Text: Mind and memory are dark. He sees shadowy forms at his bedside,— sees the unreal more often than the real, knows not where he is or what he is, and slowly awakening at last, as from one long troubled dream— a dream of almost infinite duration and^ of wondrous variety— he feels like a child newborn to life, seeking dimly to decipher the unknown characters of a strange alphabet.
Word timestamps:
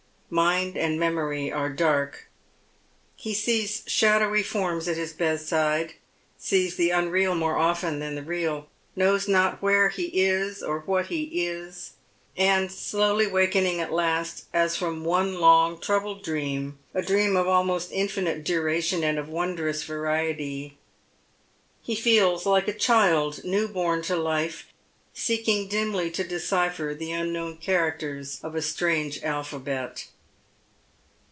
Mind 0.33 0.77
and 0.77 0.97
memory 0.97 1.51
are 1.51 1.67
dark. 1.69 2.29
He 3.17 3.33
sees 3.33 3.83
shadowy 3.85 4.43
forms 4.43 4.87
at 4.87 4.95
his 4.95 5.11
bedside,— 5.11 5.95
sees 6.39 6.77
the 6.77 6.89
unreal 6.91 7.35
more 7.35 7.57
often 7.57 7.99
than 7.99 8.15
the 8.15 8.23
real, 8.23 8.69
knows 8.95 9.27
not 9.27 9.61
where 9.61 9.89
he 9.89 10.03
is 10.23 10.63
or 10.63 10.79
what 10.85 11.07
he 11.07 11.43
is, 11.45 11.95
and 12.37 12.71
slowly 12.71 13.25
awakening 13.25 13.81
at 13.81 13.91
last, 13.91 14.45
as 14.53 14.77
from 14.77 15.03
one 15.03 15.41
long 15.41 15.77
troubled 15.81 16.23
dream— 16.23 16.79
a 16.93 17.01
dream 17.01 17.35
of 17.35 17.45
almost 17.45 17.91
infinite 17.91 18.45
duration 18.45 19.01
and^ 19.01 19.19
of 19.19 19.27
wondrous 19.27 19.83
variety— 19.83 20.77
he 21.81 21.93
feels 21.93 22.45
like 22.45 22.69
a 22.69 22.73
child 22.73 23.43
newborn 23.43 24.01
to 24.03 24.15
life, 24.15 24.67
seeking 25.13 25.67
dimly 25.67 26.09
to 26.09 26.23
decipher 26.23 26.95
the 26.97 27.11
unknown 27.11 27.57
characters 27.57 28.39
of 28.43 28.55
a 28.55 28.61
strange 28.61 29.21
alphabet. 29.23 30.07